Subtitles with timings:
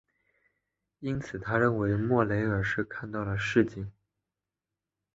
[0.97, 3.91] 因此他认为莫雷尔是看到了蜃景。